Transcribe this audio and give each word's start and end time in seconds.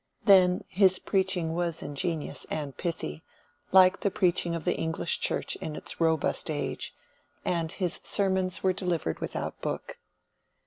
Then, 0.25 0.63
his 0.67 0.97
preaching 0.97 1.53
was 1.53 1.83
ingenious 1.83 2.47
and 2.49 2.75
pithy, 2.75 3.21
like 3.71 3.99
the 3.99 4.09
preaching 4.09 4.55
of 4.55 4.65
the 4.65 4.75
English 4.75 5.19
Church 5.19 5.55
in 5.57 5.75
its 5.75 6.01
robust 6.01 6.49
age, 6.49 6.95
and 7.45 7.71
his 7.71 8.01
sermons 8.03 8.63
were 8.63 8.73
delivered 8.73 9.19
without 9.19 9.61
book. 9.61 9.99